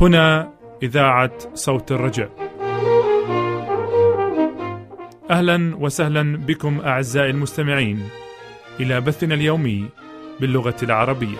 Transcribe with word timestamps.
هنا 0.00 0.52
إذاعة 0.82 1.30
صوت 1.54 1.92
الرجاء. 1.92 2.30
أهلا 5.30 5.76
وسهلا 5.76 6.36
بكم 6.36 6.80
أعزائي 6.80 7.30
المستمعين 7.30 8.08
إلى 8.80 9.00
بثنا 9.00 9.34
اليومي 9.34 9.88
باللغة 10.40 10.76
العربية. 10.82 11.36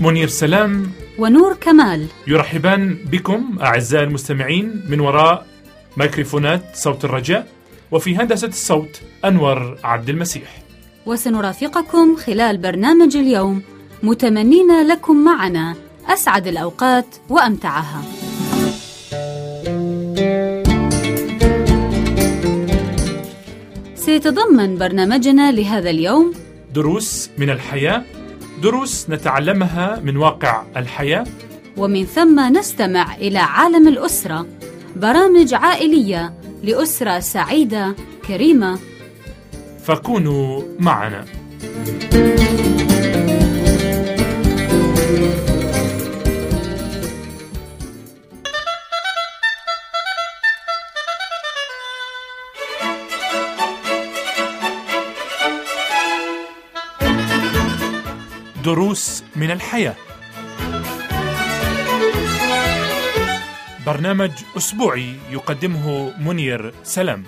منير 0.00 0.28
سلام 0.28 0.92
ونور 1.18 1.54
كمال 1.60 2.06
يرحبان 2.26 2.98
بكم 3.12 3.58
أعزائي 3.62 4.04
المستمعين 4.04 4.82
من 4.88 5.00
وراء 5.00 5.47
ميكروفونات 5.98 6.62
صوت 6.74 7.04
الرجاء 7.04 7.46
وفي 7.90 8.16
هندسة 8.16 8.48
الصوت 8.48 9.00
أنور 9.24 9.78
عبد 9.84 10.08
المسيح. 10.08 10.62
وسنرافقكم 11.06 12.16
خلال 12.16 12.58
برنامج 12.58 13.16
اليوم 13.16 13.62
متمنين 14.02 14.86
لكم 14.88 15.24
معنا 15.24 15.74
أسعد 16.06 16.46
الأوقات 16.46 17.06
وأمتعها. 17.28 18.02
سيتضمن 23.94 24.78
برنامجنا 24.78 25.52
لهذا 25.52 25.90
اليوم 25.90 26.34
دروس 26.74 27.30
من 27.38 27.50
الحياة 27.50 28.04
دروس 28.62 29.10
نتعلمها 29.10 30.00
من 30.04 30.16
واقع 30.16 30.62
الحياة. 30.76 31.26
ومن 31.76 32.04
ثم 32.04 32.40
نستمع 32.40 33.14
إلى 33.14 33.38
عالم 33.38 33.88
الأسرة 33.88 34.46
برامج 34.98 35.54
عائلية 35.54 36.34
لأسرة 36.62 37.20
سعيدة 37.20 37.96
كريمة. 38.28 38.78
فكونوا 39.84 40.62
معنا. 40.78 41.24
دروس 58.64 59.24
من 59.36 59.50
الحياة. 59.50 59.96
برنامج 63.88 64.30
أسبوعي 64.56 65.14
يقدمه 65.30 66.12
منير 66.20 66.74
سلام. 66.82 67.24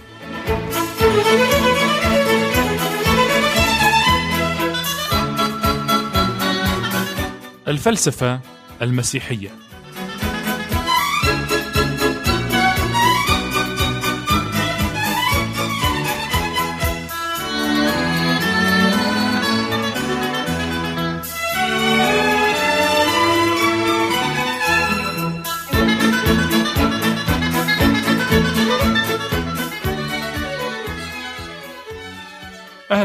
الفلسفة 7.68 8.40
المسيحية. 8.82 9.69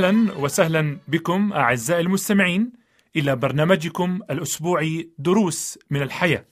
أهلا 0.05 0.33
وسهلا 0.33 0.99
بكم 1.07 1.53
أعزائي 1.53 2.01
المستمعين 2.01 2.71
إلى 3.15 3.35
برنامجكم 3.35 4.19
الأسبوعي 4.29 5.09
دروس 5.17 5.79
من 5.89 6.01
الحياة. 6.01 6.45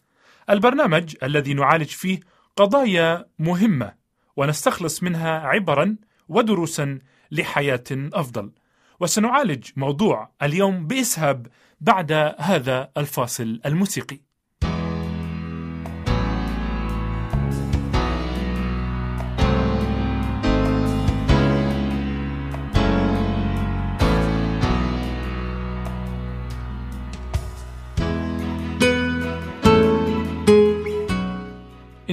البرنامج 0.50 1.16
الذي 1.24 1.54
نعالج 1.54 1.88
فيه 1.88 2.20
قضايا 2.56 3.26
مهمة 3.40 3.94
ونستخلص 4.38 5.04
منها 5.04 5.40
عبرا 5.40 5.96
ودروسا 6.30 7.00
لحياة 7.32 7.84
أفضل. 7.92 8.52
وسنعالج 9.00 9.70
موضوع 9.76 10.32
اليوم 10.44 10.88
بإسهاب 10.88 11.48
بعد 11.82 12.12
هذا 12.38 12.92
الفاصل 12.98 13.60
الموسيقي. 13.66 14.20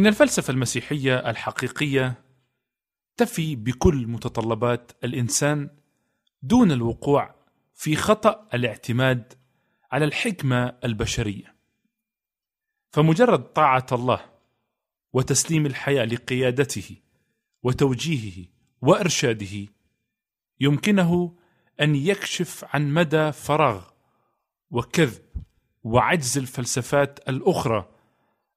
إن 0.01 0.07
الفلسفة 0.07 0.51
المسيحية 0.51 1.31
الحقيقية 1.31 2.25
تفي 3.17 3.57
بكل 3.57 4.07
متطلبات 4.07 4.93
الإنسان 5.05 5.71
دون 6.43 6.73
الوقوع 6.73 7.35
في 7.75 7.97
خطأ 7.97 8.49
الاعتماد 8.55 9.33
على 9.93 10.05
الحكمة 10.05 10.79
البشرية. 10.85 11.57
فمجرد 12.91 13.43
طاعة 13.53 13.87
الله 13.93 14.21
وتسليم 15.13 15.67
الحياة 15.67 16.05
لقيادته 16.05 16.97
وتوجيهه 17.63 18.47
وإرشاده 18.83 19.67
يمكنه 20.61 21.37
أن 21.81 21.95
يكشف 21.95 22.65
عن 22.75 22.95
مدى 22.95 23.33
فراغ 23.33 23.89
وكذب 24.71 25.23
وعجز 25.83 26.39
الفلسفات 26.39 27.29
الأخرى 27.29 28.00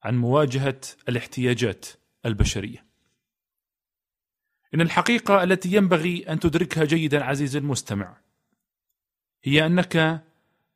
عن 0.03 0.18
مواجهة 0.18 0.81
الاحتياجات 1.09 1.86
البشرية. 2.25 2.86
إن 4.74 4.81
الحقيقة 4.81 5.44
التي 5.44 5.74
ينبغي 5.74 6.24
أن 6.30 6.40
تدركها 6.40 6.86
جيدا 6.86 7.24
عزيزي 7.24 7.59
المستمع 7.59 8.18
هي 9.44 9.66
أنك 9.66 10.24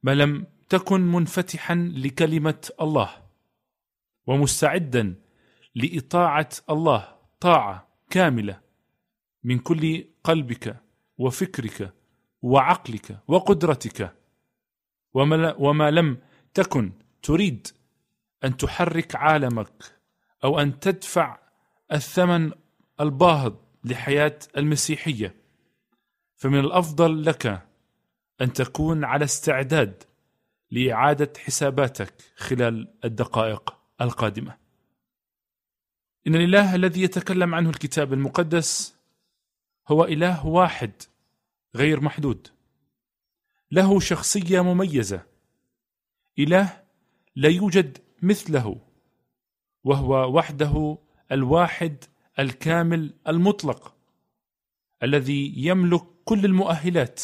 ما 0.04 0.16
لم 0.16 0.46
تكن 0.70 1.02
منفتحا 1.02 1.76
لكلمة 1.96 2.70
الله 2.82 3.10
ومستعدا 4.28 5.16
لإطاعة 5.76 6.50
الله 6.70 7.16
طاعة 7.40 7.88
كاملة 8.10 8.60
من 9.44 9.60
كل 9.60 10.06
قلبك 10.24 10.82
وفكرك 11.18 11.94
وعقلك 12.42 13.20
وقدرتك 13.28 14.14
وما, 15.14 15.54
وما 15.54 15.92
لم 15.92 16.18
تكن 16.54 16.92
تريد 17.22 17.68
أن 18.44 18.58
تحرك 18.58 19.16
عالمك 19.16 20.00
أو 20.44 20.60
أن 20.60 20.80
تدفع 20.80 21.40
الثمن 21.92 22.52
الباهظ 23.02 23.56
لحياة 23.84 24.40
المسيحية. 24.58 25.36
فمن 26.36 26.60
الأفضل 26.60 27.26
لك 27.26 27.68
أن 28.42 28.54
تكون 28.54 29.04
على 29.04 29.26
استعداد 29.26 30.04
لإعادة 30.72 31.34
حساباتك 31.38 32.14
خلال 32.36 32.94
الدقائق 33.06 33.78
القادمة. 34.02 34.58
إن 36.28 36.36
الإله 36.36 36.76
الذي 36.76 37.02
يتكلم 37.02 37.56
عنه 37.56 37.70
الكتاب 37.70 38.14
المقدس 38.14 38.96
هو 39.88 40.06
إله 40.06 40.46
واحد 40.46 40.92
غير 41.76 42.02
محدود. 42.02 42.48
له 43.72 44.00
شخصية 44.00 44.62
مميزة. 44.62 45.24
إله 46.40 46.84
لا 47.36 47.50
يوجد 47.50 48.07
مثله 48.22 48.82
وهو 49.84 50.38
وحده 50.38 50.98
الواحد 51.32 52.04
الكامل 52.40 53.14
المطلق 53.28 53.94
الذي 55.04 55.54
يملك 55.58 56.04
كل 56.26 56.46
المؤهلات 56.46 57.22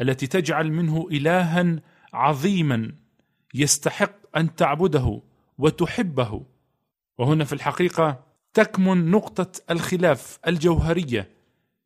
التي 0.00 0.26
تجعل 0.26 0.72
منه 0.72 1.08
الها 1.10 1.80
عظيما 2.12 2.92
يستحق 3.54 4.36
أن 4.36 4.54
تعبده 4.54 5.20
وتحبه. 5.58 6.42
وهنا 7.18 7.44
في 7.44 7.52
الحقيقة 7.52 8.24
تكمن 8.54 9.10
نقطة 9.10 9.60
الخلاف 9.70 10.38
الجوهرية 10.46 11.30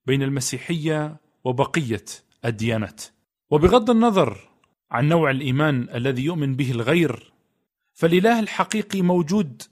بين 0.07 0.23
المسيحية 0.23 1.17
وبقية 1.45 2.05
الديانات. 2.45 3.05
وبغض 3.51 3.91
النظر 3.91 4.49
عن 4.91 5.09
نوع 5.09 5.31
الإيمان 5.31 5.89
الذي 5.95 6.25
يؤمن 6.25 6.57
به 6.57 6.71
الغير 6.71 7.33
فالاله 7.99 8.41
الحقيقي 8.41 9.03
موجود 9.03 9.63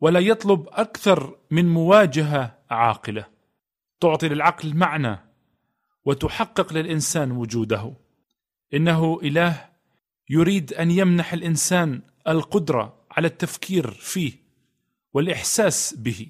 ولا 0.00 0.20
يطلب 0.20 0.68
أكثر 0.68 1.36
من 1.50 1.68
مواجهة 1.68 2.58
عاقلة. 2.70 3.26
تعطي 4.00 4.28
للعقل 4.28 4.76
معنى 4.76 5.18
وتحقق 6.04 6.72
للإنسان 6.72 7.30
وجوده. 7.32 7.94
إنه 8.74 9.20
إله 9.22 9.68
يريد 10.30 10.72
أن 10.72 10.90
يمنح 10.90 11.32
الإنسان 11.32 12.02
القدرة 12.28 13.04
على 13.10 13.26
التفكير 13.26 13.90
فيه 13.90 14.32
والإحساس 15.12 15.94
به. 15.94 16.26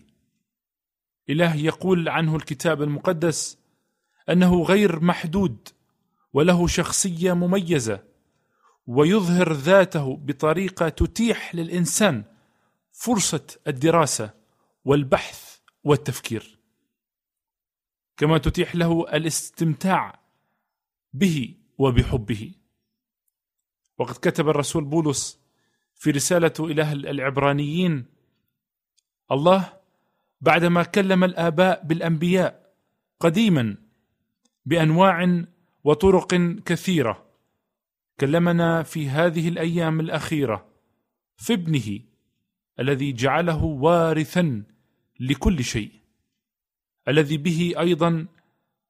إله 1.31 1.57
يقول 1.57 2.09
عنه 2.09 2.37
الكتاب 2.37 2.83
المقدس 2.83 3.59
أنه 4.29 4.63
غير 4.63 5.01
محدود 5.01 5.69
وله 6.33 6.67
شخصية 6.67 7.33
مميزة 7.33 8.12
ويظهر 8.87 9.53
ذاته 9.53 10.17
بطريقة 10.17 10.89
تتيح 10.89 11.55
للإنسان 11.55 12.25
فرصة 12.93 13.47
الدراسة 13.67 14.31
والبحث 14.85 15.59
والتفكير. 15.85 16.59
كما 18.17 18.39
تتيح 18.39 18.77
له 18.77 19.17
الاستمتاع 19.17 20.21
به 21.13 21.55
وبحبه. 21.79 22.53
وقد 23.99 24.15
كتب 24.15 24.49
الرسول 24.49 24.85
بولس 24.85 25.43
في 25.95 26.11
إلى 26.61 26.83
أهل 26.83 27.07
العبرانيين 27.07 28.07
الله 29.33 29.73
بعدما 30.41 30.83
كلم 30.83 31.25
الآباء 31.25 31.85
بالأنبياء 31.85 32.75
قديما 33.21 33.77
بأنواع 34.67 35.45
وطرق 35.85 36.35
كثيرة 36.65 37.32
كلمنا 38.21 38.83
في 38.83 39.09
هذه 39.09 39.49
الأيام 39.49 40.01
الأخيرة 40.01 40.67
في 41.37 41.53
ابنه 41.53 42.01
الذي 42.81 43.13
جعله 43.13 43.65
وارثا 43.65 44.63
لكل 45.21 45.65
شيء 45.65 45.91
الذي 47.09 47.37
به 47.37 47.75
أيضا 47.79 48.27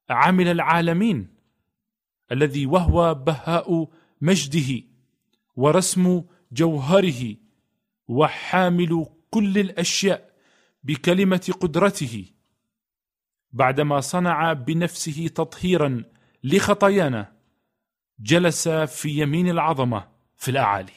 عمل 0.09 0.47
العالمين 0.47 1.27
الذي 2.31 2.65
وهو 2.65 3.13
بهاء 3.13 3.89
مجده 4.21 4.83
ورسم 5.55 6.23
جوهره 6.51 7.35
وحامل 8.07 9.05
كل 9.31 9.57
الأشياء 9.57 10.33
بكلمة 10.83 11.53
قدرته. 11.61 12.25
بعدما 13.51 13.99
صنع 13.99 14.53
بنفسه 14.53 15.27
تطهيرا 15.27 16.03
لخطايانا 16.43 17.32
جلس 18.19 18.67
في 18.69 19.09
يمين 19.09 19.49
العظمة 19.49 20.07
في 20.37 20.51
الأعالي. 20.51 20.91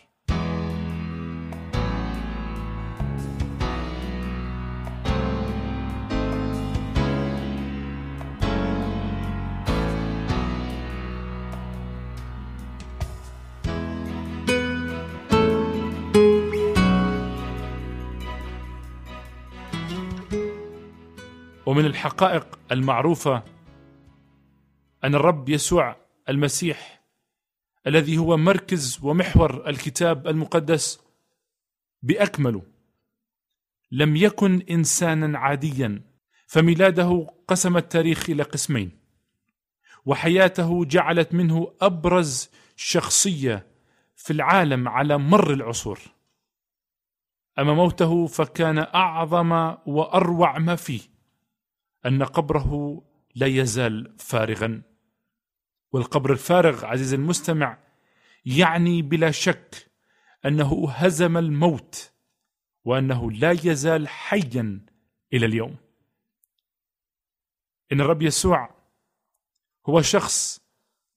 ومن 21.66 21.86
الحقائق 21.86 22.58
المعروفة 22.72 23.42
أن 25.04 25.14
الرب 25.14 25.48
يسوع 25.48 25.96
المسيح 26.28 26.95
الذي 27.86 28.18
هو 28.18 28.36
مركز 28.36 28.98
ومحور 29.02 29.68
الكتاب 29.68 30.28
المقدس 30.28 31.00
باكمله 32.02 32.62
لم 33.90 34.16
يكن 34.16 34.62
إنسانا 34.70 35.38
عاديا 35.38 36.02
فميلاده 36.46 37.26
قسم 37.48 37.76
التاريخ 37.76 38.30
إلى 38.30 38.42
قسمين 38.42 38.90
وحياته 40.06 40.84
جعلت 40.84 41.34
منه 41.34 41.72
أبرز 41.80 42.50
شخصية 42.76 43.66
في 44.16 44.32
العالم 44.32 44.88
على 44.88 45.18
مر 45.18 45.52
العصور. 45.52 45.98
أما 47.58 47.74
موته 47.74 48.26
فكان 48.26 48.78
أعظم 48.78 49.52
وأروع 49.86 50.58
ما 50.58 50.76
فيه 50.76 51.00
أن 52.06 52.22
قبره 52.22 53.02
لا 53.34 53.46
يزال 53.46 54.14
فارغا. 54.18 54.82
والقبر 55.96 56.32
الفارغ 56.32 56.84
عزيزي 56.84 57.16
المستمع 57.16 57.78
يعني 58.46 59.02
بلا 59.02 59.30
شك 59.30 59.90
أنه 60.44 60.90
هزم 60.90 61.36
الموت 61.36 62.12
وأنه 62.84 63.30
لا 63.30 63.50
يزال 63.50 64.08
حيا 64.08 64.80
إلى 65.32 65.46
اليوم. 65.46 65.76
إن 67.92 68.00
الرب 68.00 68.22
يسوع 68.22 68.70
هو 69.86 70.02
شخص 70.02 70.60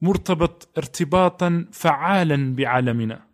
مرتبط 0.02 0.70
ارتباطا 0.78 1.66
فعالا 1.72 2.56
بعالمنا 2.56 3.28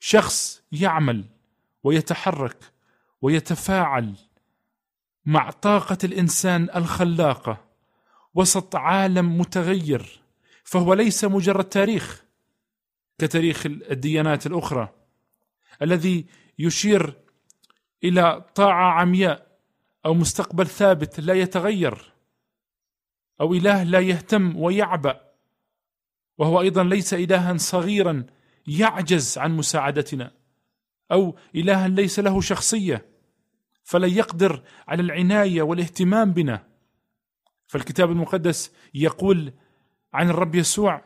شخص 0.00 0.62
يعمل 0.72 1.24
ويتحرك 1.82 2.72
ويتفاعل 3.22 4.14
مع 5.24 5.50
طاقة 5.50 5.98
الإنسان 6.04 6.68
الخلاقة 6.76 7.64
وسط 8.34 8.76
عالم 8.76 9.38
متغير 9.38 10.21
فهو 10.64 10.94
ليس 10.94 11.24
مجرد 11.24 11.64
تاريخ 11.64 12.24
كتاريخ 13.18 13.66
الديانات 13.66 14.46
الأخرى 14.46 14.88
الذي 15.82 16.26
يشير 16.58 17.18
إلى 18.04 18.44
طاعة 18.54 19.00
عمياء 19.00 19.58
أو 20.06 20.14
مستقبل 20.14 20.66
ثابت 20.66 21.20
لا 21.20 21.34
يتغير 21.34 22.12
أو 23.40 23.54
إله 23.54 23.82
لا 23.82 24.00
يهتم 24.00 24.56
ويعبأ 24.56 25.20
وهو 26.38 26.60
أيضا 26.60 26.84
ليس 26.84 27.14
الها 27.14 27.56
صغيرا 27.56 28.26
يعجز 28.66 29.38
عن 29.38 29.56
مساعدتنا 29.56 30.32
أو 31.12 31.36
الها 31.54 31.88
ليس 31.88 32.18
له 32.18 32.40
شخصية 32.40 33.06
فلا 33.84 34.06
يقدر 34.06 34.62
على 34.88 35.02
العناية 35.02 35.62
والاهتمام 35.62 36.32
بنا 36.32 36.66
فالكتاب 37.66 38.10
المقدس 38.10 38.72
يقول 38.94 39.52
عن 40.12 40.30
الرب 40.30 40.54
يسوع. 40.54 41.04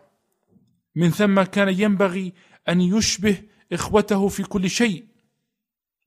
من 0.94 1.10
ثم 1.10 1.42
كان 1.42 1.68
ينبغي 1.68 2.32
أن 2.68 2.80
يشبه 2.80 3.42
إخوته 3.72 4.28
في 4.28 4.42
كل 4.42 4.70
شيء 4.70 5.06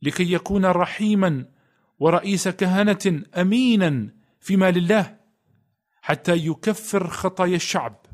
لكي 0.02 0.34
يكون 0.34 0.66
رحيما 0.66 1.46
ورئيس 2.00 2.48
كهنة 2.48 3.24
امينا 3.38 4.10
فيما 4.40 4.72
لله 4.72 5.18
حتى 6.02 6.36
يكفر 6.36 7.08
خطايا 7.08 7.56
الشعب 7.56 8.06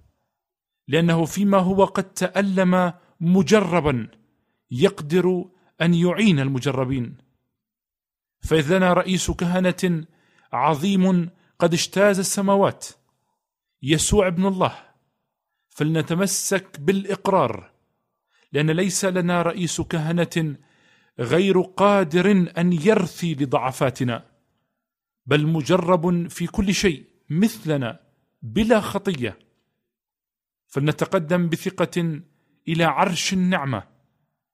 لأنه 0.88 1.26
فيما 1.26 1.58
هو 1.58 1.86
قد 1.86 2.04
تألم 2.04 2.94
مجربا 3.20 4.08
يقدر 4.72 5.46
أن 5.82 5.94
يعين 5.94 6.40
المجربين. 6.40 7.18
فإذ 8.40 8.78
لنا 8.78 8.94
رئيس 8.94 9.32
كهنة 9.32 10.06
عظيم 10.54 11.30
قد 11.60 11.74
اجتاز 11.74 12.20
السماوات 12.20 12.86
يسوع 13.88 14.28
ابن 14.28 14.46
الله 14.46 14.76
فلنتمسك 15.70 16.80
بالإقرار 16.80 17.72
لأن 18.52 18.72
ليس 18.72 19.06
لنا 19.06 19.42
رئيس 19.42 19.82
كهنة 19.82 20.56
غير 21.20 21.62
قادر 21.62 22.32
أن 22.58 22.74
يرثي 22.74 23.34
لضعفاتنا 23.36 24.26
بل 25.26 25.48
مجرب 25.48 26.28
في 26.28 26.48
كل 26.48 26.74
شيء 26.74 27.06
مثلنا 27.30 28.00
بلا 28.42 28.80
خطية 28.80 29.40
فلنتقدم 30.68 31.50
بثقة 31.50 32.22
إلى 32.68 32.84
عرش 32.84 33.34
النعمة 33.34 33.84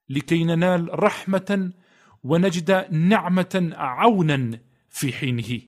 لكي 0.09 0.43
ننال 0.43 1.03
رحمة 1.03 1.71
ونجد 2.23 2.88
نعمة 2.91 3.71
عونا 3.73 4.59
في 4.89 5.13
حينه. 5.13 5.61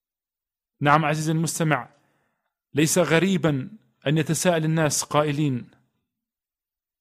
نعم 0.82 1.05
عزيزي 1.05 1.32
المستمع 1.32 1.92
ليس 2.74 2.98
غريبا 2.98 3.70
أن 4.08 4.18
يتساءل 4.18 4.65
الناس 4.65 5.03
قائلين: 5.03 5.68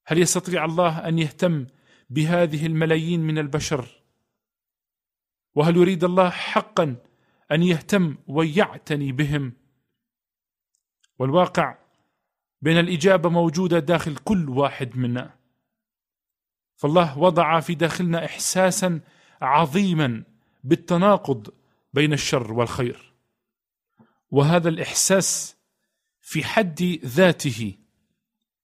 هل 0.07 0.19
يستطيع 0.19 0.65
الله 0.65 1.09
أن 1.09 1.19
يهتم 1.19 1.67
بهذه 2.11 2.67
الملايين 2.67 3.21
من 3.21 3.39
البشر؟ 3.39 3.89
وهل 5.55 5.77
يريد 5.77 6.05
الله 6.05 6.31
حقا 6.31 6.97
أن 7.53 7.63
يهتم 7.63 8.17
ويعتني 8.27 9.13
بهم؟ 9.13 9.53
والواقع 11.19 11.79
بين 12.63 12.79
الإجابة 12.79 13.29
موجودة 13.29 13.79
داخل 13.79 14.17
كل 14.17 14.49
واحد 14.49 14.97
منا. 14.97 15.35
فالله 16.77 17.19
وضع 17.19 17.61
في 17.61 17.75
داخلنا 17.75 18.25
احساسا 18.25 19.01
عظيما 19.43 20.25
بالتناقض 20.65 21.49
بين 21.93 22.13
الشر 22.13 22.53
والخير 22.53 23.13
وهذا 24.31 24.69
الإحساس 24.69 25.57
في 26.23 26.45
حد 26.45 26.83
ذاته 27.05 27.75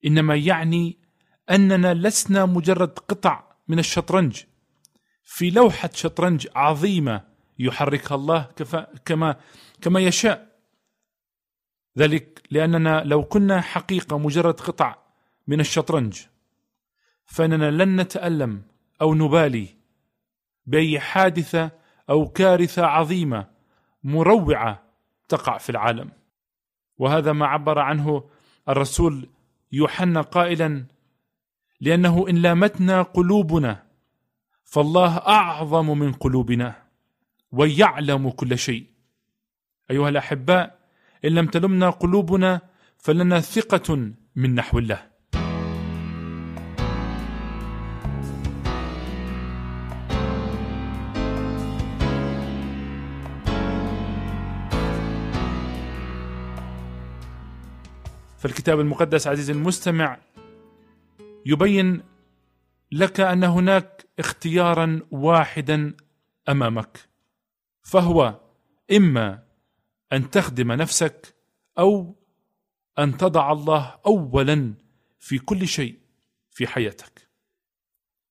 إنما 0.04 0.36
يعني 0.36 0.98
أننا 1.50 1.94
لسنا 1.94 2.46
مجرد 2.46 2.98
قطع 2.98 3.44
من 3.68 3.78
الشطرنج. 3.78 4.42
في 5.24 5.50
لوحة 5.50 5.90
شطرنج 5.94 6.48
عظيمة 6.54 7.24
يحركها 7.58 8.14
الله 8.14 8.42
كما 9.04 9.36
كما 9.80 10.00
يشاء. 10.00 10.58
ذلك 11.98 12.42
لأننا 12.50 13.02
لو 13.04 13.24
كنا 13.24 13.60
حقيقة 13.60 14.18
مجرد 14.18 14.60
قطع 14.60 14.96
من 15.46 15.60
الشطرنج 15.60 16.22
فإننا 17.24 17.70
لن 17.70 18.00
نتألم 18.00 18.62
أو 19.00 19.14
نبالي 19.14 19.68
بأي 20.66 21.00
حادثة 21.00 21.70
أو 22.10 22.28
كارثة 22.28 22.86
عظيمة 22.86 23.46
مروعة 24.04 24.82
تقع 25.28 25.58
في 25.58 25.70
العالم. 25.70 26.17
وهذا 26.98 27.32
ما 27.32 27.46
عبر 27.46 27.78
عنه 27.78 28.24
الرسول 28.68 29.28
يوحنا 29.72 30.20
قائلا 30.20 30.84
لأنه 31.80 32.28
إن 32.28 32.36
لامتنا 32.36 33.02
قلوبنا 33.02 33.82
فالله 34.64 35.16
أعظم 35.16 35.98
من 35.98 36.12
قلوبنا 36.12 36.82
ويعلم 37.52 38.30
كل 38.30 38.58
شيء. 38.58 38.86
أيها 39.90 40.08
الأحباء 40.08 40.78
إن 41.24 41.30
لم 41.30 41.46
تلمنا 41.46 41.90
قلوبنا 41.90 42.60
فلنا 42.98 43.40
ثقة 43.40 44.12
من 44.36 44.54
نحو 44.54 44.78
الله. 44.78 45.17
فالكتاب 58.38 58.80
المقدس 58.80 59.26
عزيزي 59.26 59.52
المستمع 59.52 60.18
يبين 61.46 62.02
لك 62.92 63.20
أن 63.20 63.44
هناك 63.44 64.06
اختيارا 64.18 65.00
واحدا 65.10 65.96
أمامك 66.48 67.08
فهو 67.82 68.40
إما 68.92 69.42
أن 70.12 70.30
تخدم 70.30 70.72
نفسك 70.72 71.34
أو 71.78 72.16
أن 72.98 73.16
تضع 73.16 73.52
الله 73.52 73.98
اولا 74.06 74.74
في 75.18 75.38
كل 75.38 75.68
شيء 75.68 75.98
في 76.50 76.66
حياتك. 76.66 77.28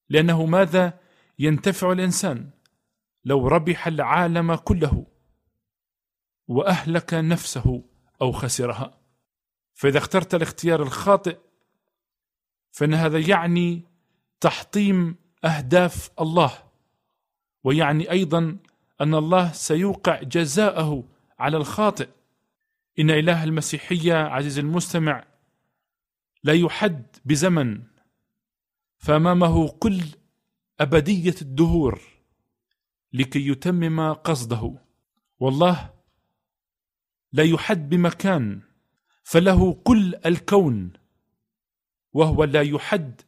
لأنه 0.10 0.46
ماذا 0.46 1.00
ينتفع 1.40 1.92
الإنسان 1.92 2.50
لو 3.26 3.48
ربح 3.48 3.88
العالم 3.88 4.56
كله 4.56 5.06
وأهلك 6.48 7.14
نفسه 7.14 7.84
أو 8.22 8.32
خسرها؟ 8.32 9.07
فإذا 9.78 9.98
اخترت 9.98 10.36
الاختيار 10.36 10.82
الخاطئ 10.82 11.38
فإن 12.72 12.94
هذا 12.94 13.20
يعني 13.20 13.84
تحطيم 14.40 15.16
أهداف 15.46 16.10
الله 16.22 16.64
ويعني 17.64 18.12
أيضا 18.12 18.58
أن 19.02 19.16
الله 19.16 19.52
سيوقع 19.52 20.22
جزاءه 20.22 21.04
على 21.40 21.58
الخاطئ. 21.58 22.10
إن 23.00 23.10
إله 23.10 23.44
المسيحية 23.44 24.14
عزيزي 24.14 24.62
المستمع 24.62 25.26
لا 26.44 26.54
يحد 26.54 27.06
بزمن 27.26 27.84
فأمامه 28.98 29.68
كل 29.68 30.02
أبدية 30.80 31.36
الدهور 31.42 32.02
لكي 33.14 33.48
يتمم 33.48 34.14
قصده. 34.14 34.74
والله 35.40 35.94
لا 37.34 37.44
يحد 37.44 37.90
بمكان 37.90 38.67
فله 39.30 39.74
كل 39.74 40.16
الكون 40.26 40.94
وهو 42.14 42.44
لا 42.44 42.62
يحد 42.62 43.22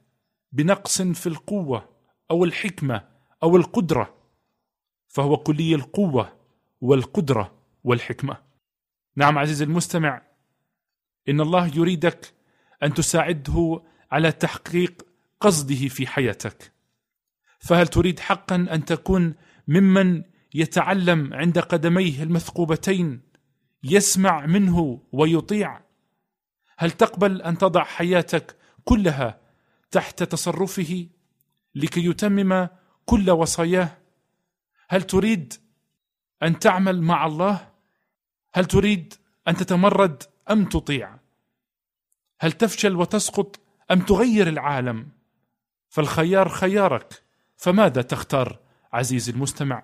بنقص 0.51 1.01
في 1.01 1.27
القوة 1.27 1.89
أو 2.31 2.43
الحكمة 2.43 3.07
أو 3.43 3.55
القدرة 3.57 4.15
فهو 5.07 5.37
كلي 5.37 5.75
القوة 5.75 6.33
والقدرة 6.81 7.53
والحكمة. 7.83 8.37
نعم 9.15 9.37
عزيزي 9.37 9.65
المستمع 9.65 10.21
إن 11.29 11.41
الله 11.41 11.67
يريدك 11.75 12.33
أن 12.83 12.93
تساعده 12.93 13.81
على 14.11 14.31
تحقيق 14.31 15.05
قصده 15.39 15.87
في 15.87 16.07
حياتك. 16.07 16.71
فهل 17.59 17.87
تريد 17.87 18.19
حقا 18.19 18.55
أن 18.55 18.85
تكون 18.85 19.35
ممن 19.67 20.23
يتعلم 20.53 21.33
عند 21.33 21.59
قدميه 21.59 22.23
المثقوبتين 22.23 23.21
يسمع 23.83 24.45
منه 24.45 25.01
ويطيع؟ 25.11 25.88
هل 26.79 26.91
تقبل 26.91 27.41
أن 27.41 27.57
تضع 27.57 27.83
حياتك 27.83 28.55
كلها 28.83 29.39
تحت 29.91 30.23
تصرفه 30.23 31.07
لكي 31.75 32.05
يتمم 32.05 32.67
كل 33.05 33.29
وصاياه؟ 33.31 33.97
هل 34.89 35.03
تريد 35.03 35.53
أن 36.43 36.59
تعمل 36.59 37.01
مع 37.01 37.25
الله؟ 37.25 37.67
هل 38.53 38.65
تريد 38.65 39.13
أن 39.47 39.55
تتمرد 39.55 40.23
أم 40.51 40.65
تطيع؟ 40.65 41.19
هل 42.39 42.51
تفشل 42.51 42.95
وتسقط 42.95 43.59
أم 43.91 43.99
تغير 43.99 44.47
العالم؟ 44.47 45.07
فالخيار 45.89 46.49
خيارك 46.49 47.23
فماذا 47.57 48.01
تختار 48.01 48.59
عزيزي 48.93 49.31
المستمع؟ 49.31 49.83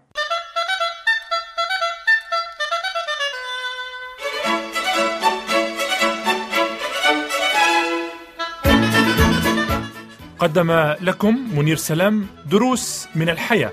قدم 10.45 10.95
لكم 11.01 11.57
منير 11.57 11.75
سلام 11.75 12.27
دروس 12.45 13.07
من 13.15 13.29
الحياة 13.29 13.71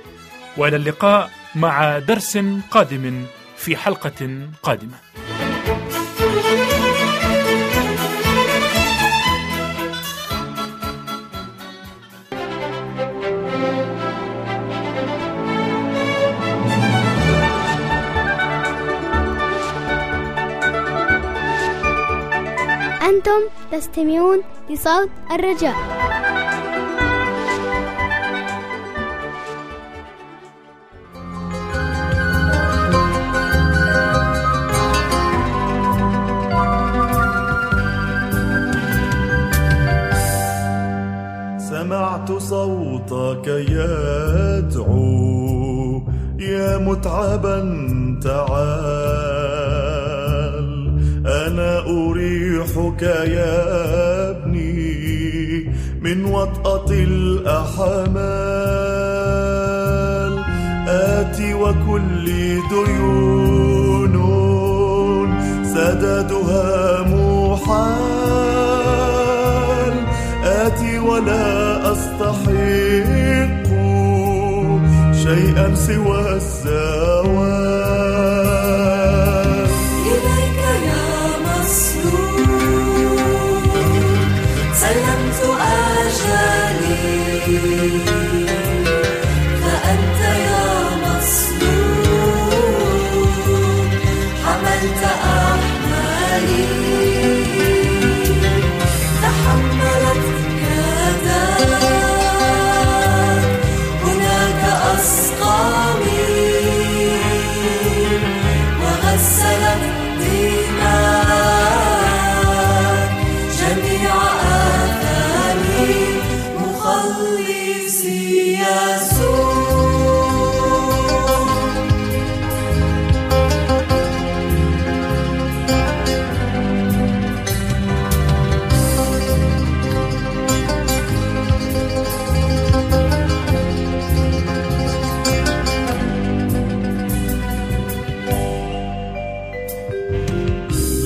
وإلى 0.56 0.76
اللقاء 0.76 1.30
مع 1.54 1.98
درس 1.98 2.38
قادم 2.70 3.24
في 3.56 3.76
حلقة 3.76 4.40
قادمة. 4.62 4.96
أنتم 23.02 23.40
تستمعون 23.72 24.42
لصوت 24.70 25.10
الرجاء. 25.30 26.11
صوتك 43.08 43.46
يدعو. 43.48 45.02
يا 46.38 46.78
متعبا 46.78 47.58
تعال 48.24 48.62
أنا 51.26 51.78
أريحك 51.78 53.02
يا 53.02 54.30
ابني 54.30 55.72
من 56.00 56.24
وطأة 56.24 56.90
الأحمال. 56.90 58.32
آتي 60.88 61.54
وكل 61.54 62.26
ديون 62.70 64.14
سددها 65.74 67.02
محال 67.02 67.92
آتي 70.44 70.98
ولا 70.98 71.71
أستحق 71.92 73.68
شيئا 75.22 75.74
سوى 75.74 76.34
الزوال 76.34 77.21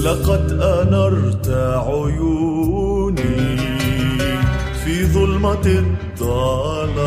لقد 0.07 0.47
أنرت 0.63 1.49
عيوني 1.89 3.59
في 4.85 5.07
ظلمة 5.07 5.67
الضلال 5.67 7.07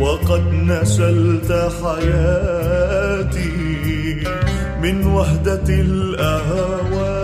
وقد 0.00 0.44
نشلت 0.52 1.50
حياتي 1.82 3.56
من 4.82 5.06
وهدة 5.06 5.68
الأهوال. 5.68 7.16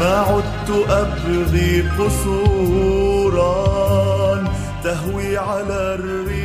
ما 0.00 0.14
عدت 0.18 0.70
أبغي 0.90 1.82
قصورا 1.98 3.44
تهوي 4.84 5.36
على 5.38 5.94
الرمال 5.94 6.39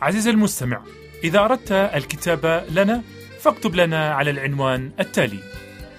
عزيزي 0.00 0.30
المستمع 0.30 0.82
إذا 1.24 1.40
أردت 1.40 1.72
الكتابة 1.72 2.60
لنا 2.60 3.02
فاكتب 3.40 3.74
لنا 3.74 4.14
على 4.14 4.30
العنوان 4.30 4.92
التالي 5.00 5.38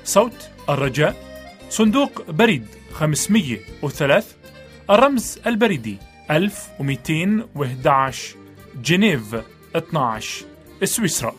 صوت 0.03 0.49
الرجاء 0.69 1.15
صندوق 1.69 2.31
بريد 2.31 2.65
503 2.93 4.23
الرمز 4.89 5.39
البريدي 5.47 5.97
1211 6.31 8.35
جنيف 8.75 9.35
12 9.75 10.45
سويسرا. 10.83 11.35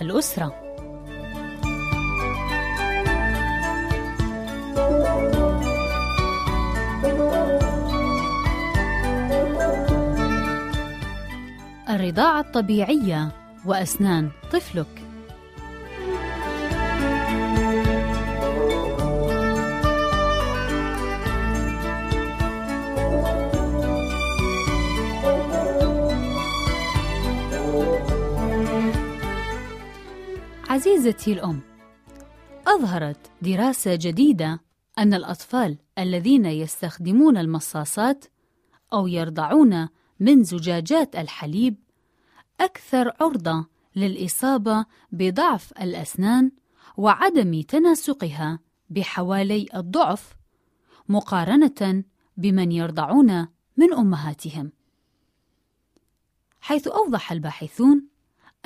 الأسرة. 0.00 0.54
الرضاعة 11.90 12.40
الطبيعية 12.40 13.28
وأسنان 13.66 14.30
طفلك. 14.52 15.07
عزيزتي 30.78 31.32
الأم 31.32 31.60
أظهرت 32.66 33.30
دراسة 33.42 33.94
جديدة 33.94 34.60
أن 34.98 35.14
الأطفال 35.14 35.78
الذين 35.98 36.46
يستخدمون 36.46 37.36
المصاصات 37.36 38.24
أو 38.92 39.06
يرضعون 39.06 39.88
من 40.20 40.42
زجاجات 40.42 41.16
الحليب 41.16 41.76
أكثر 42.60 43.12
عرضة 43.20 43.66
للإصابة 43.96 44.86
بضعف 45.12 45.72
الأسنان 45.72 46.50
وعدم 46.96 47.60
تناسقها 47.60 48.58
بحوالي 48.90 49.66
الضعف 49.74 50.36
مقارنة 51.08 52.04
بمن 52.36 52.72
يرضعون 52.72 53.46
من 53.76 53.94
أمهاتهم. 53.94 54.72
حيث 56.60 56.88
أوضح 56.88 57.32
الباحثون 57.32 58.06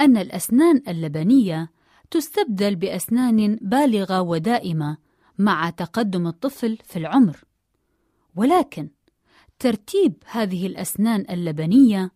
أن 0.00 0.16
الأسنان 0.16 0.82
اللبنية 0.88 1.70
تستبدل 2.12 2.76
بأسنان 2.76 3.58
بالغة 3.62 4.20
ودائمة 4.20 4.96
مع 5.38 5.70
تقدم 5.70 6.26
الطفل 6.26 6.78
في 6.84 6.98
العمر، 6.98 7.44
ولكن 8.36 8.88
ترتيب 9.58 10.14
هذه 10.26 10.66
الأسنان 10.66 11.24
اللبنية 11.30 12.12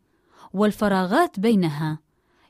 والفراغات 0.53 1.41
بينها 1.41 1.99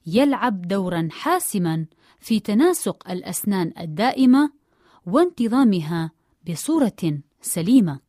يلعب 0.06 0.62
دورا 0.62 1.08
حاسما 1.10 1.86
في 2.20 2.40
تناسق 2.40 3.10
الأسنان 3.10 3.72
الدائمة 3.78 4.52
وانتظامها 5.06 6.10
بصورة 6.50 7.20
سليمة. 7.40 8.00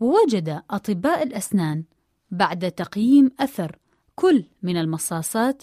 ووجد 0.00 0.62
أطباء 0.70 1.22
الأسنان 1.22 1.84
بعد 2.30 2.72
تقييم 2.72 3.30
أثر 3.40 3.78
كل 4.14 4.44
من 4.62 4.76
المصاصات 4.76 5.62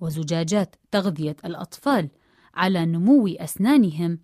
وزجاجات 0.00 0.76
تغذية 0.90 1.36
الأطفال 1.44 2.08
على 2.54 2.86
نمو 2.86 3.28
أسنانهم. 3.28 4.18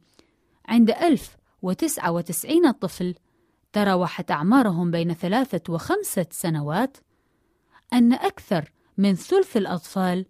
عند 0.69 0.91
1099 0.91 2.73
طفل 2.73 3.15
تراوحت 3.73 4.31
أعمارهم 4.31 4.91
بين 4.91 5.15
ثلاثة 5.15 5.73
وخمسة 5.73 6.27
سنوات 6.31 6.97
أن 7.93 8.12
أكثر 8.12 8.73
من 8.99 9.15
ثلث 9.15 9.57
الأطفال 9.57 10.27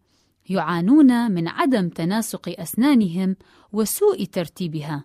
يعانون 0.49 1.31
من 1.31 1.49
عدم 1.49 1.89
تناسق 1.89 2.55
أسنانهم 2.61 3.37
وسوء 3.73 4.25
ترتيبها 4.25 5.05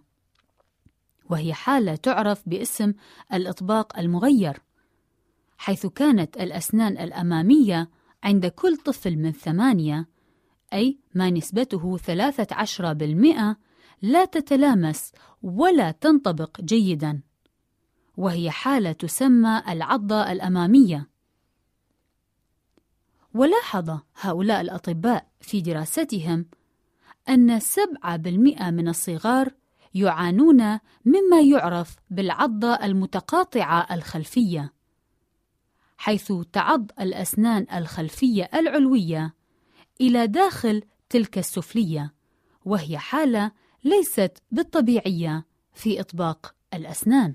وهي 1.30 1.54
حالة 1.54 1.96
تعرف 1.96 2.44
باسم 2.46 2.94
الإطباق 3.34 4.00
المغير 4.00 4.62
حيث 5.58 5.86
كانت 5.86 6.38
الأسنان 6.38 6.98
الأمامية 6.98 7.90
عند 8.24 8.46
كل 8.46 8.78
طفل 8.78 9.18
من 9.18 9.32
ثمانية 9.32 10.08
أي 10.74 11.00
ما 11.16 11.30
نسبته 11.30 11.98
13% 11.98 13.58
لا 14.02 14.26
تتلامس 14.26 15.12
ولا 15.44 15.92
تنطبق 15.92 16.62
جيدا 16.62 17.22
وهي 18.18 18.52
حالة 18.52 18.92
تسمى 18.92 19.64
العضة 19.68 20.32
الأمامية. 20.32 21.10
ولاحظ 23.34 24.00
هؤلاء 24.22 24.62
الأطباء 24.62 25.28
في 25.42 25.62
دراستهم 25.62 26.46
أن 27.30 27.60
7% 27.60 27.68
من 28.72 28.88
الصغار 28.88 29.52
يعانون 29.94 30.80
مما 31.06 31.42
يعرف 31.52 31.96
بالعضة 32.10 32.74
المتقاطعة 32.74 33.88
الخلفية 33.94 34.74
حيث 35.98 36.34
تعض 36.54 36.92
الأسنان 37.00 37.68
الخلفية 37.74 38.50
العلوية 38.54 39.34
إلى 40.02 40.28
داخل 40.28 40.84
تلك 41.10 41.38
السفلية 41.38 42.14
وهي 42.66 42.98
حالة 42.98 43.52
ليست 43.84 44.38
بالطبيعية 44.52 45.46
في 45.74 46.00
إطباق 46.00 46.56
الأسنان. 46.74 47.34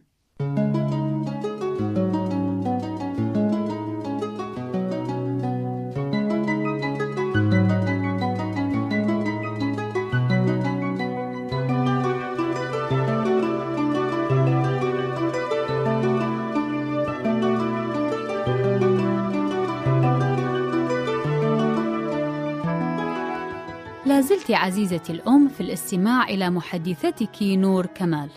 زلت 24.37 24.51
عزيزتي 24.51 25.13
الأم 25.13 25.49
في 25.49 25.61
الاستماع 25.61 26.29
إلى 26.29 26.51
محدثتك 26.51 27.43
نور 27.43 27.87
كمال. 27.87 28.31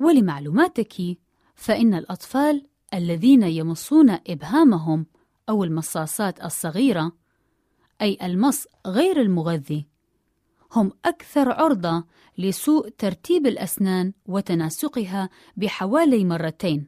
ولمعلوماتك 0.00 1.18
فإن 1.54 1.94
الأطفال 1.94 2.66
الذين 2.94 3.42
يمصون 3.42 4.10
إبهامهم 4.10 5.06
أو 5.48 5.64
المصاصات 5.64 6.44
الصغيرة 6.44 7.12
أي 8.02 8.18
المص 8.22 8.66
غير 8.86 9.20
المغذي 9.20 9.86
هم 10.72 10.92
أكثر 11.04 11.52
عرضة 11.52 12.04
لسوء 12.38 12.88
ترتيب 12.88 13.46
الأسنان 13.46 14.12
وتناسقها 14.26 15.28
بحوالي 15.56 16.24
مرتين. 16.24 16.86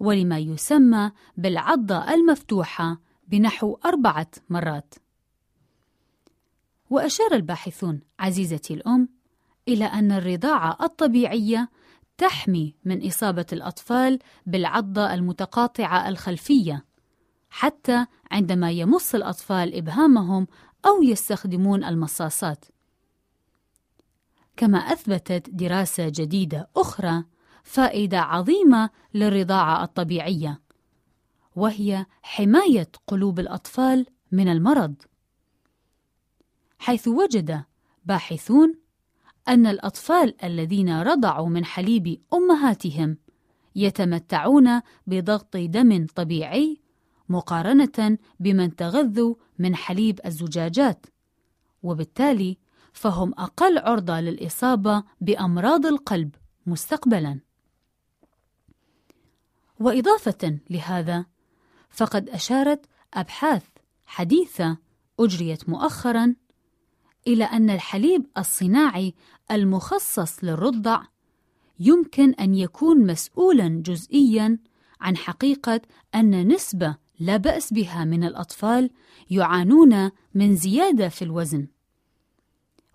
ولما 0.00 0.38
يسمى 0.38 1.10
بالعضة 1.36 2.14
المفتوحة 2.14 3.00
بنحو 3.28 3.78
أربعة 3.84 4.30
مرات. 4.50 4.94
وأشار 6.90 7.32
الباحثون 7.32 8.00
عزيزتي 8.18 8.74
الأم 8.74 9.08
إلى 9.68 9.84
أن 9.84 10.12
الرضاعة 10.12 10.76
الطبيعية 10.80 11.70
تحمي 12.18 12.74
من 12.84 13.06
إصابة 13.06 13.46
الأطفال 13.52 14.18
بالعضة 14.46 15.14
المتقاطعة 15.14 16.08
الخلفية 16.08 16.84
حتى 17.50 18.06
عندما 18.30 18.70
يمص 18.70 19.14
الأطفال 19.14 19.74
إبهامهم 19.74 20.46
أو 20.86 21.02
يستخدمون 21.02 21.84
المصاصات. 21.84 22.64
كما 24.56 24.78
أثبتت 24.78 25.50
دراسة 25.50 26.08
جديدة 26.08 26.68
أخرى 26.76 27.24
فائدة 27.64 28.20
عظيمة 28.20 28.90
للرضاعة 29.14 29.84
الطبيعية 29.84 30.60
وهي 31.56 32.06
حماية 32.22 32.88
قلوب 33.06 33.40
الأطفال 33.40 34.06
من 34.32 34.48
المرض 34.48 34.94
حيث 36.78 37.08
وجد 37.08 37.64
باحثون 38.04 38.74
أن 39.48 39.66
الأطفال 39.66 40.44
الذين 40.44 41.02
رضعوا 41.02 41.48
من 41.48 41.64
حليب 41.64 42.22
أمهاتهم 42.34 43.16
يتمتعون 43.76 44.80
بضغط 45.06 45.56
دم 45.56 46.06
طبيعي 46.14 46.80
مقارنة 47.28 48.18
بمن 48.40 48.76
تغذوا 48.76 49.34
من 49.58 49.74
حليب 49.74 50.20
الزجاجات 50.26 51.06
وبالتالي 51.82 52.58
فهم 52.92 53.34
أقل 53.38 53.78
عرضة 53.78 54.20
للإصابة 54.20 55.04
بأمراض 55.20 55.86
القلب 55.86 56.34
مستقبلا. 56.66 57.40
وإضافة 59.80 60.58
لهذا 60.70 61.26
فقد 61.90 62.28
أشارت 62.28 62.86
أبحاث 63.14 63.64
حديثة 64.06 64.78
أجريت 65.20 65.68
مؤخرا 65.68 66.34
إلى 67.26 67.44
أن 67.44 67.70
الحليب 67.70 68.26
الصناعي 68.38 69.14
المخصص 69.50 70.44
للرضع 70.44 71.02
يمكن 71.80 72.34
أن 72.34 72.54
يكون 72.54 73.06
مسؤولا 73.06 73.82
جزئيا 73.84 74.58
عن 75.00 75.16
حقيقة 75.16 75.80
أن 76.14 76.48
نسبة 76.48 76.96
لا 77.20 77.36
بأس 77.36 77.72
بها 77.72 78.04
من 78.04 78.24
الأطفال 78.24 78.90
يعانون 79.30 80.10
من 80.34 80.56
زيادة 80.56 81.08
في 81.08 81.22
الوزن. 81.22 81.66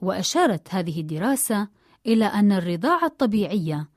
وأشارت 0.01 0.73
هذه 0.73 1.01
الدراسة 1.01 1.67
إلى 2.07 2.25
أن 2.25 2.51
الرضاعة 2.51 3.05
الطبيعية 3.05 3.89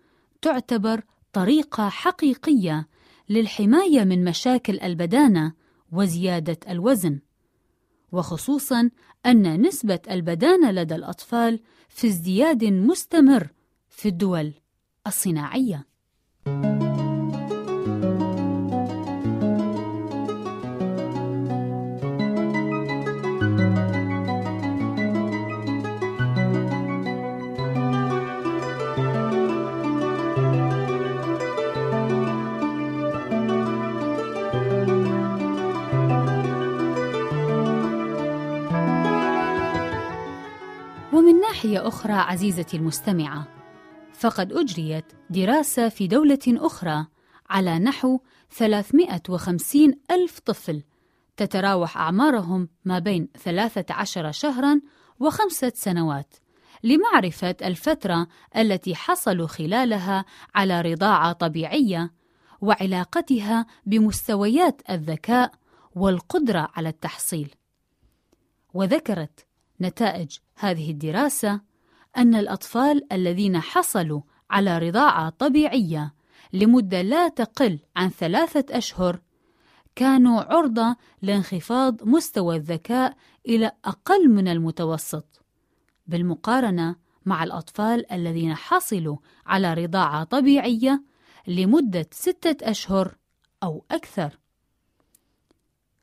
تعتبر 0.42 1.02
طريقة 1.32 1.88
حقيقية 1.88 2.88
للحماية 3.28 4.04
من 4.04 4.24
مشاكل 4.24 4.80
البدانة 4.80 5.52
وزيادة 5.92 6.58
الوزن. 6.68 7.20
وخصوصا 8.14 8.90
أن 9.26 9.62
نسبة 9.66 10.00
البدانه 10.10 10.70
لدى 10.70 10.94
الأطفال 10.94 11.60
في 11.88 12.06
ازدياد 12.06 12.64
مستمر 12.64 13.48
في 13.88 14.08
الدول 14.08 14.52
الصناعية. 15.06 15.86
ناحية 41.64 41.88
أخرى 41.88 42.12
عزيزتي 42.12 42.76
المستمعة 42.76 43.48
فقد 44.12 44.52
أجريت 44.52 45.04
دراسة 45.30 45.88
في 45.88 46.06
دولة 46.06 46.38
أخرى 46.48 47.06
على 47.50 47.78
نحو 47.78 48.20
350 48.50 49.92
ألف 50.10 50.38
طفل 50.38 50.82
تتراوح 51.36 51.96
أعمارهم 51.96 52.68
ما 52.84 52.98
بين 52.98 53.28
13 53.38 54.32
شهرا 54.32 54.80
وخمسة 55.20 55.72
سنوات 55.74 56.34
لمعرفة 56.82 57.56
الفترة 57.62 58.26
التي 58.56 58.94
حصلوا 58.94 59.46
خلالها 59.46 60.24
على 60.54 60.80
رضاعة 60.80 61.32
طبيعية 61.32 62.12
وعلاقتها 62.60 63.66
بمستويات 63.86 64.82
الذكاء 64.90 65.52
والقدرة 65.94 66.68
على 66.74 66.88
التحصيل. 66.88 67.54
وذكرت 68.74 69.46
نتائج 69.80 70.38
هذه 70.56 70.90
الدراسة 70.90 71.60
أن 72.16 72.34
الأطفال 72.34 73.12
الذين 73.12 73.60
حصلوا 73.60 74.20
على 74.50 74.78
رضاعة 74.78 75.30
طبيعية 75.30 76.14
لمدة 76.52 77.02
لا 77.02 77.28
تقل 77.28 77.78
عن 77.96 78.08
ثلاثة 78.08 78.78
أشهر 78.78 79.20
كانوا 79.96 80.40
عرضة 80.40 80.96
لانخفاض 81.22 82.04
مستوى 82.04 82.56
الذكاء 82.56 83.16
إلى 83.48 83.72
أقل 83.84 84.28
من 84.28 84.48
المتوسط. 84.48 85.44
بالمقارنة 86.06 86.96
مع 87.26 87.44
الأطفال 87.44 88.12
الذين 88.12 88.54
حصلوا 88.54 89.16
على 89.46 89.74
رضاعة 89.74 90.24
طبيعية 90.24 91.04
لمدة 91.46 92.06
ستة 92.10 92.70
أشهر 92.70 93.16
أو 93.62 93.84
أكثر. 93.90 94.38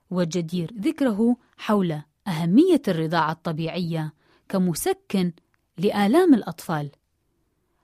والجدير 0.09 0.73
ذكره 0.79 1.37
حول 1.57 2.01
أهمية 2.27 2.81
الرضاعة 2.87 3.31
الطبيعية 3.31 4.13
كمسكن 4.51 5.33
لآلام 5.77 6.33
الأطفال، 6.33 6.91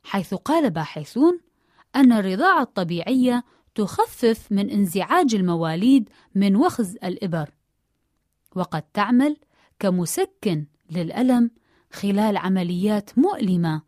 حيث 0.04 0.34
قال 0.34 0.70
باحثون 0.70 1.40
أن 1.96 2.12
الرضاعة 2.12 2.62
الطبيعية 2.62 3.44
تخفف 3.76 4.52
من 4.52 4.70
انزعاج 4.70 5.36
المواليد 5.36 6.10
من 6.36 6.56
وخز 6.56 6.98
الإبر، 7.04 7.50
وقد 8.56 8.82
تعمل 8.82 9.38
كمسكن 9.80 10.66
للألم 10.92 11.52
خلال 11.92 12.38
عمليات 12.38 13.20
مؤلمة 13.20 13.82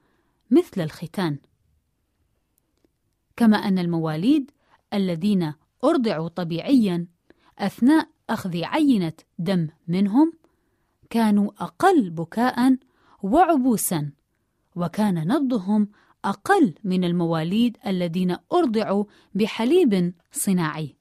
مثل 0.52 0.82
الختان. 0.82 1.38
كما 3.38 3.58
أن 3.58 3.80
المواليد 3.80 4.52
الذين 4.94 5.54
أرضعوا 5.84 6.28
طبيعيا 6.28 7.08
أثناء 7.58 8.10
أخذ 8.30 8.64
عينة 8.64 9.14
دم 9.40 9.68
منهم 9.88 10.39
كانوا 11.10 11.52
أقل 11.60 12.10
بكاء 12.10 12.78
وعبوسا 13.24 14.12
وكان 14.76 15.28
نبضهم 15.28 15.88
أقل 16.26 16.74
من 16.84 17.04
المواليد 17.04 17.78
الذين 17.88 18.38
أرضعوا 18.54 19.06
بحليب 19.36 20.14
صناعي. 20.32 20.96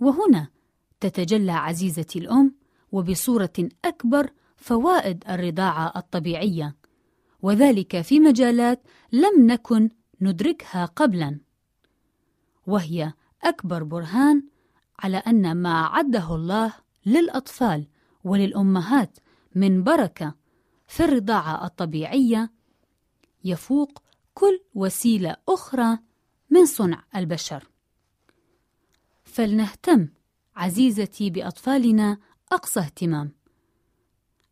وهنا 0.00 0.48
تتجلى 1.00 1.52
عزيزتي 1.52 2.18
الأم 2.18 2.54
وبصورة 2.92 3.52
أكبر 3.84 4.30
فوائد 4.56 5.24
الرضاعة 5.28 5.92
الطبيعية 5.96 6.76
وذلك 7.42 8.00
في 8.00 8.20
مجالات 8.20 8.82
لم 9.12 9.46
نكن 9.46 9.90
ندركها 10.20 10.84
قبلا 10.84 11.40
وهي 12.66 13.12
أكبر 13.42 13.82
برهان 13.82 14.42
على 14.98 15.16
أن 15.16 15.54
ما 15.56 15.70
أعده 15.70 16.34
الله 16.34 16.72
للأطفال 17.06 17.86
وللأمهات 18.24 19.18
من 19.54 19.82
بركة 19.82 20.34
في 20.86 21.04
الرضاعة 21.04 21.64
الطبيعية 21.66 22.52
يفوق 23.44 24.02
كل 24.34 24.60
وسيلة 24.74 25.36
أخرى 25.48 25.98
من 26.50 26.66
صنع 26.66 27.04
البشر. 27.16 27.68
فلنهتم 29.24 30.08
عزيزتي 30.56 31.30
بأطفالنا 31.30 32.18
أقصى 32.52 32.80
اهتمام. 32.80 33.32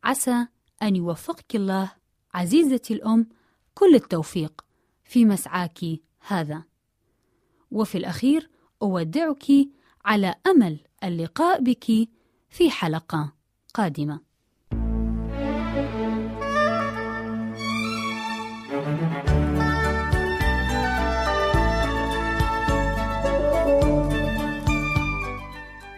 عسى 0.04 0.46
أن 0.82 0.96
يوفقك 0.96 1.56
الله 1.56 1.92
عزيزتي 2.34 2.94
الأم 2.94 3.28
كل 3.74 3.94
التوفيق 3.94 4.64
في 5.04 5.24
مسعاك 5.24 5.78
هذا. 6.26 6.64
وفي 7.70 7.98
الأخير 7.98 8.50
أودعك 8.82 9.46
على 10.04 10.34
أمل 10.46 10.80
اللقاء 11.04 11.60
بك 11.62 12.08
في 12.48 12.70
حلقة 12.70 13.39
قادمة. 13.70 14.20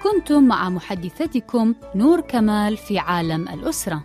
كنتم 0.03 0.45
مع 0.45 0.69
محدثتكم 0.69 1.75
نور 1.95 2.21
كمال 2.21 2.77
في 2.77 2.99
عالم 2.99 3.49
الأسرة. 3.49 4.03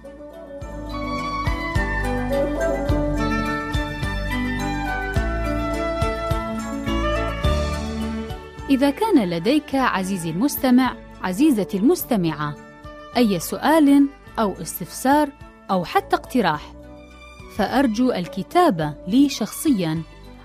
إذا 8.69 8.89
كان 8.89 9.29
لديك 9.29 9.75
عزيزي 9.75 10.29
المستمع 10.29 10.95
عزيزتي 11.21 11.77
المستمعة 11.77 12.66
أي 13.17 13.39
سؤال 13.39 14.07
أو 14.39 14.53
استفسار 14.61 15.29
أو 15.71 15.85
حتى 15.85 16.15
اقتراح. 16.15 16.73
فأرجو 17.55 18.11
الكتابة 18.11 18.93
لي 19.07 19.29
شخصياً 19.29 20.01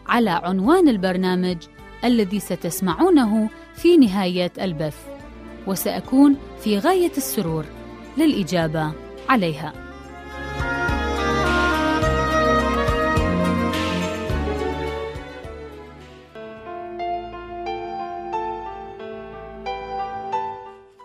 على 0.07 0.31
عنوان 0.31 0.88
البرنامج 0.88 1.57
الذي 2.05 2.40
ستسمعونه 2.40 3.48
في 3.75 3.96
نهاية 3.96 4.53
البث 4.61 4.96
وسأكون 5.66 6.37
في 6.61 6.79
غاية 6.79 7.12
السرور 7.16 7.64
للإجابة 8.18 8.92
عليها. 9.29 9.72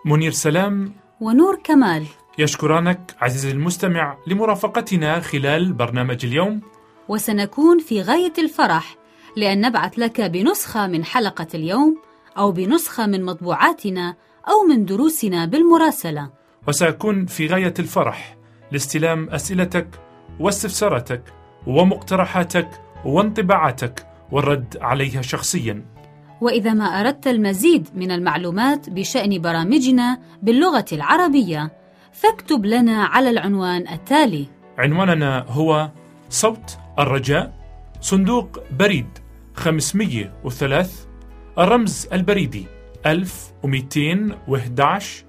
منير 0.04 0.30
سلام 0.30 0.92
ونور 1.20 1.60
كمال. 1.64 2.06
يشكرانك 2.38 3.00
عزيزي 3.20 3.50
المستمع 3.50 4.16
لمرافقتنا 4.26 5.20
خلال 5.20 5.72
برنامج 5.72 6.24
اليوم. 6.24 6.60
وسنكون 7.08 7.78
في 7.78 8.02
غاية 8.02 8.32
الفرح 8.38 8.96
لأن 9.36 9.60
نبعث 9.60 9.98
لك 9.98 10.20
بنسخة 10.20 10.86
من 10.86 11.04
حلقة 11.04 11.46
اليوم 11.54 11.98
أو 12.38 12.52
بنسخة 12.52 13.06
من 13.06 13.24
مطبوعاتنا 13.24 14.16
أو 14.48 14.66
من 14.68 14.84
دروسنا 14.84 15.44
بالمراسلة. 15.44 16.30
وسأكون 16.68 17.26
في 17.26 17.46
غاية 17.46 17.74
الفرح 17.78 18.36
لاستلام 18.72 19.30
أسئلتك 19.30 19.88
واستفساراتك 20.40 21.22
ومقترحاتك 21.66 22.68
وانطباعاتك 23.04 24.06
والرد 24.32 24.78
عليها 24.80 25.22
شخصيا. 25.22 25.97
وإذا 26.40 26.72
ما 26.72 26.84
أردت 26.84 27.26
المزيد 27.26 27.88
من 27.94 28.10
المعلومات 28.10 28.90
بشأن 28.90 29.40
برامجنا 29.40 30.18
باللغة 30.42 30.84
العربية 30.92 31.72
فاكتب 32.12 32.66
لنا 32.66 33.04
على 33.04 33.30
العنوان 33.30 33.88
التالي. 33.88 34.46
عنواننا 34.78 35.44
هو 35.48 35.90
صوت 36.30 36.78
الرجاء 36.98 37.52
صندوق 38.00 38.58
بريد 38.78 39.06
503 39.54 40.90
الرمز 41.58 42.08
البريدي 42.12 42.66
1211 43.06 45.24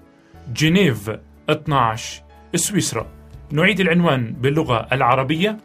جنيف 0.54 1.10
12 1.50 2.22
سويسرا. 2.54 3.06
نعيد 3.52 3.80
العنوان 3.80 4.32
باللغة 4.32 4.86
العربية. 4.92 5.56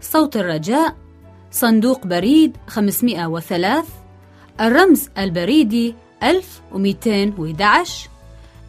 صوت 0.00 0.36
الرجاء 0.36 0.96
صندوق 1.50 2.06
بريد 2.06 2.56
503 2.66 3.84
الرمز 4.60 5.10
البريدي 5.18 5.94
1211 6.22 8.08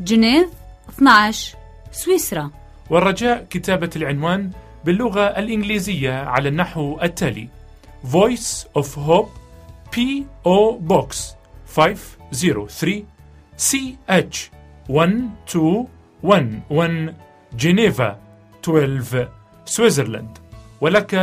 جنيف 0.02 0.50
12 0.90 1.58
سويسرا 1.92 2.52
والرجاء 2.90 3.44
كتابة 3.50 3.90
العنوان 3.96 4.52
باللغة 4.86 5.22
الإنجليزية 5.22 6.14
على 6.14 6.50
النحو 6.50 7.00
التالي 7.04 7.48
Voice 8.12 8.66
of 8.82 8.88
Hope 9.08 9.30
P.O. 9.96 10.80
Box 10.90 11.18
503 11.76 13.04
CH 13.58 14.38
1211 14.90 17.14
جنيفا 17.54 18.20
12 18.64 19.30
سويسرلاند 19.66 20.38
ولك 20.82 21.16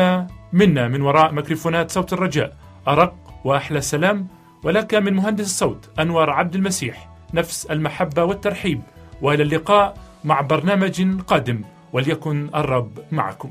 منا 0.53 0.89
من 0.89 1.03
وراء 1.03 1.33
ميكروفونات 1.33 1.91
صوت 1.91 2.13
الرجاء 2.13 2.57
أرق 2.89 3.15
وأحلى 3.45 3.81
سلام 3.81 4.29
ولك 4.67 4.95
من 4.95 5.13
مهندس 5.13 5.45
الصوت 5.45 5.91
أنور 6.01 6.31
عبد 6.31 6.55
المسيح 6.55 7.09
نفس 7.35 7.67
المحبة 7.67 8.25
والترحيب 8.25 8.83
وإلى 9.23 9.43
اللقاء 9.43 9.97
مع 10.25 10.41
برنامج 10.41 11.21
قادم 11.21 11.61
وليكن 11.93 12.51
الرب 12.55 12.99
معكم. 13.13 13.51